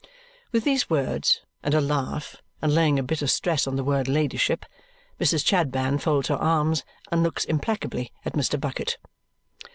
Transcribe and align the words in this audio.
With 0.51 0.63
these 0.63 0.89
words, 0.89 1.41
and 1.61 1.75
a 1.75 1.79
laugh, 1.79 2.37
and 2.59 2.73
laying 2.73 2.97
a 2.97 3.03
bitter 3.03 3.27
stress 3.27 3.67
on 3.67 3.75
the 3.75 3.83
word 3.83 4.07
"ladyship," 4.07 4.65
Mrs. 5.19 5.45
Chadband 5.45 6.01
folds 6.01 6.29
her 6.29 6.37
arms 6.37 6.83
and 7.11 7.21
looks 7.21 7.45
implacably 7.45 8.11
at 8.25 8.33
Mr. 8.33 8.59
Bucket. 8.59 8.97